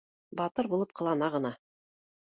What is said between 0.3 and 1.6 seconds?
Батыр булып ҡылана ғына